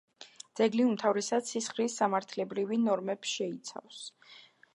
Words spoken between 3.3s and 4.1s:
შეიცავს.